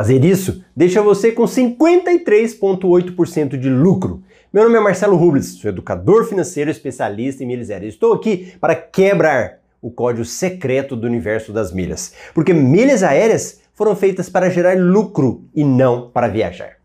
[0.00, 4.22] Fazer isso deixa você com 53,8% de lucro.
[4.50, 7.92] Meu nome é Marcelo Rubles, sou educador financeiro especialista em milhas aéreas.
[7.92, 13.94] Estou aqui para quebrar o código secreto do universo das milhas, porque milhas aéreas foram
[13.94, 16.78] feitas para gerar lucro e não para viajar.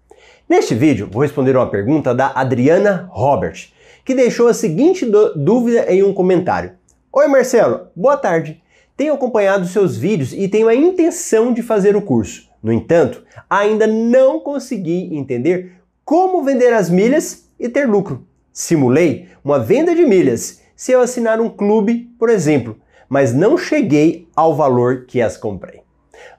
[0.50, 3.70] Neste vídeo, vou responder uma pergunta da Adriana Robert,
[4.04, 6.74] que deixou a seguinte dúvida em um comentário.
[7.14, 8.62] Oi Marcelo, boa tarde.
[8.98, 12.45] Tenho acompanhado seus vídeos e tenho a intenção de fazer o curso.
[12.66, 15.73] No entanto, ainda não consegui entender
[16.04, 18.26] como vender as milhas e ter lucro.
[18.52, 22.76] Simulei uma venda de milhas se eu assinar um clube, por exemplo,
[23.08, 25.82] mas não cheguei ao valor que as comprei.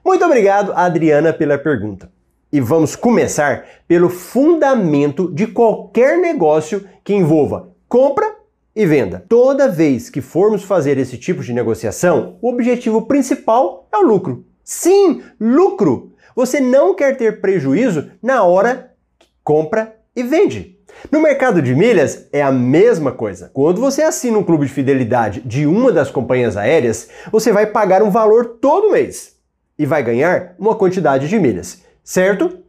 [0.03, 2.11] Muito obrigado, Adriana, pela pergunta.
[2.51, 8.35] E vamos começar pelo fundamento de qualquer negócio que envolva compra
[8.75, 9.23] e venda.
[9.29, 14.43] Toda vez que formos fazer esse tipo de negociação, o objetivo principal é o lucro.
[14.61, 16.11] Sim, lucro!
[16.37, 20.77] Você não quer ter prejuízo na hora que compra e vende.
[21.11, 23.49] No mercado de milhas é a mesma coisa.
[23.51, 28.03] Quando você assina um clube de fidelidade de uma das companhias aéreas, você vai pagar
[28.03, 29.35] um valor todo mês
[29.79, 32.59] e vai ganhar uma quantidade de milhas, certo?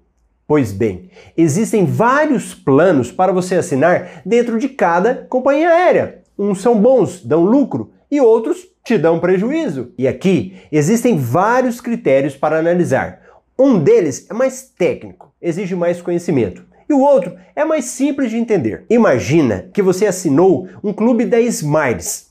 [0.47, 6.23] Pois bem, existem vários planos para você assinar dentro de cada companhia aérea.
[6.39, 9.93] Uns são bons, dão lucro, e outros te dão prejuízo.
[9.99, 13.28] E aqui existem vários critérios para analisar.
[13.59, 16.65] Um deles é mais técnico, exige mais conhecimento.
[16.89, 18.85] E o outro é mais simples de entender.
[18.89, 22.31] Imagina que você assinou um clube da Smiles,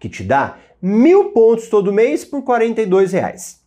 [0.00, 3.60] que te dá mil pontos todo mês por 42 reais.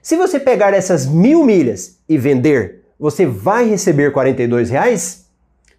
[0.00, 5.26] Se você pegar essas mil milhas e vender, você vai receber 42 reais?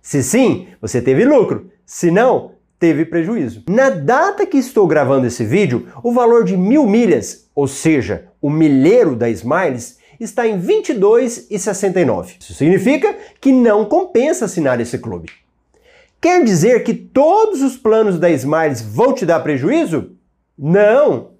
[0.02, 1.72] Se sim, você teve lucro.
[1.86, 3.64] Se não, teve prejuízo.
[3.68, 8.50] Na data que estou gravando esse vídeo, o valor de mil milhas, ou seja, o
[8.50, 12.38] milheiro da Smiles, está em 22,69.
[12.40, 15.30] Isso significa que não compensa assinar esse clube.
[16.20, 20.12] Quer dizer que todos os planos da Smiles vão te dar prejuízo?
[20.58, 21.32] Não!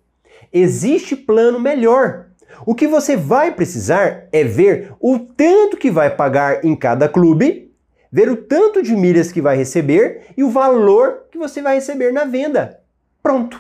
[0.54, 2.28] Existe plano melhor.
[2.66, 7.72] O que você vai precisar é ver o tanto que vai pagar em cada clube,
[8.12, 12.14] ver o tanto de milhas que vai receber e o valor que você vai receber
[12.14, 12.80] na venda.
[13.22, 13.60] Pronto!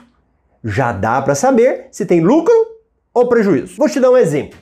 [0.64, 2.54] Já dá para saber se tem lucro
[3.14, 3.76] ou prejuízo.
[3.78, 4.58] Vou te dar um exemplo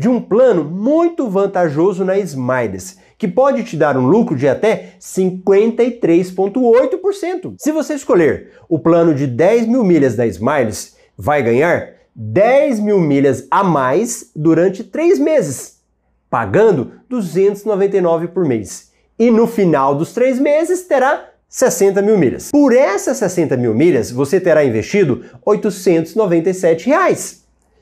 [0.00, 4.94] de um plano muito vantajoso na Smiles, que pode te dar um lucro de até
[4.98, 7.56] 53,8%.
[7.58, 12.98] Se você escolher o plano de 10 mil milhas da Smiles, vai ganhar 10 mil
[12.98, 15.82] milhas a mais durante 3 meses,
[16.30, 18.90] pagando 299 por mês.
[19.18, 22.50] E no final dos 3 meses terá 60 mil milhas.
[22.50, 27.40] Por essas 60 mil milhas, você terá investido 897 reais.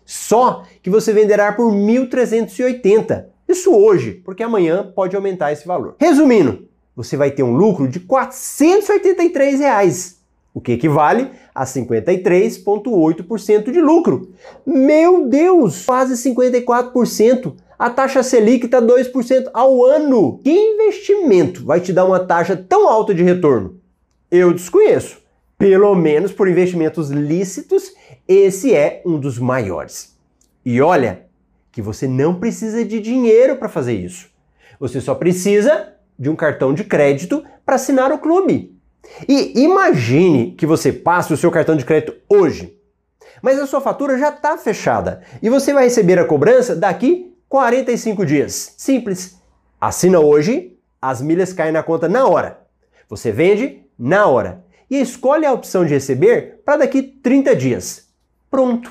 [0.09, 3.27] Só que você venderá por 1.380.
[3.47, 5.97] Isso hoje, porque amanhã pode aumentar esse valor.
[6.01, 10.23] Resumindo, você vai ter um lucro de 483 reais,
[10.55, 14.33] o que equivale a 53,8% de lucro.
[14.65, 17.53] Meu Deus, quase 54%.
[17.79, 20.41] A taxa Selic está 2% ao ano.
[20.43, 23.79] Que investimento vai te dar uma taxa tão alta de retorno?
[24.31, 25.19] Eu desconheço.
[25.59, 27.93] Pelo menos por investimentos lícitos
[28.29, 30.17] esse é um dos maiores.
[30.65, 31.27] E olha
[31.73, 34.29] que você não precisa de dinheiro para fazer isso.
[34.79, 38.77] Você só precisa de um cartão de crédito para assinar o clube.
[39.27, 42.77] E imagine que você passe o seu cartão de crédito hoje,
[43.41, 48.27] mas a sua fatura já está fechada e você vai receber a cobrança daqui 45
[48.27, 48.75] dias.
[48.77, 49.41] Simples.
[49.81, 52.61] Assina hoje, as milhas caem na conta na hora.
[53.09, 58.09] Você vende na hora e escolhe a opção de receber para daqui 30 dias.
[58.51, 58.91] Pronto!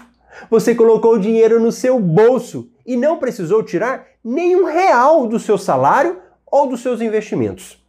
[0.49, 5.57] Você colocou o dinheiro no seu bolso e não precisou tirar nenhum real do seu
[5.57, 7.83] salário ou dos seus investimentos.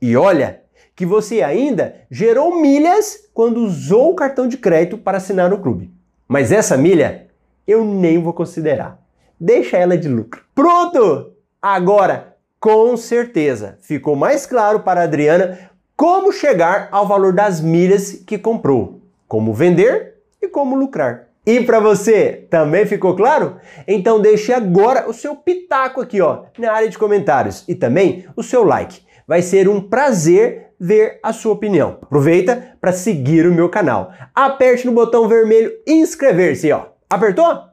[0.00, 0.62] E olha
[0.94, 5.92] que você ainda gerou milhas quando usou o cartão de crédito para assinar o clube.
[6.28, 7.28] Mas essa milha
[7.66, 9.00] eu nem vou considerar.
[9.40, 10.44] Deixa ela de lucro.
[10.54, 11.32] Pronto!
[11.60, 18.12] Agora, com certeza, ficou mais claro para a Adriana como chegar ao valor das milhas
[18.26, 21.28] que comprou, como vender e como lucrar.
[21.44, 23.56] E para você, também ficou claro?
[23.86, 28.42] Então deixe agora o seu pitaco aqui, ó, na área de comentários e também o
[28.42, 29.02] seu like.
[29.26, 31.98] Vai ser um prazer ver a sua opinião.
[32.02, 34.12] Aproveita para seguir o meu canal.
[34.34, 36.86] Aperte no botão vermelho inscrever-se, ó.
[37.08, 37.71] Apertou?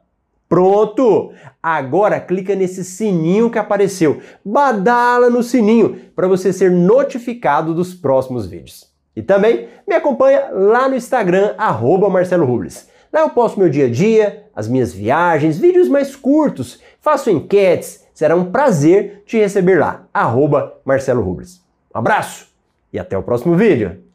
[0.50, 1.32] Pronto!
[1.62, 4.20] Agora clica nesse sininho que apareceu.
[4.44, 8.90] Badala no sininho para você ser notificado dos próximos vídeos.
[9.16, 12.90] E também me acompanha lá no Instagram, arroba Marcelo Rubles.
[13.10, 18.00] Lá eu posto meu dia a dia, as minhas viagens, vídeos mais curtos, faço enquetes,
[18.20, 21.64] Será um prazer te receber lá, arroba Marcelo Rubles.
[21.94, 22.48] Um abraço
[22.92, 24.09] e até o próximo vídeo.